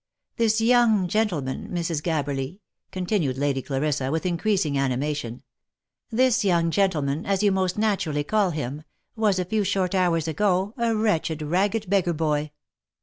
This 0.37 0.59
young 0.59 1.07
gentleman, 1.07 1.69
Mrs. 1.71 2.01
Gabberly," 2.01 2.57
continued 2.91 3.37
Lady 3.37 3.61
Clarissa, 3.61 4.09
with 4.09 4.25
increasing 4.25 4.75
animation," 4.75 5.43
this 6.09 6.43
young 6.43 6.71
gentleman 6.71 7.23
as 7.23 7.43
you 7.43 7.51
most 7.51 7.77
naturally 7.77 8.23
call 8.23 8.49
him, 8.49 8.81
was 9.15 9.37
a 9.37 9.45
few 9.45 9.63
short 9.63 9.93
hours 9.93 10.27
ago, 10.27 10.73
a 10.75 10.95
wretched, 10.95 11.43
ragged 11.43 11.87
beggar 11.87 12.13
boy 12.13 12.49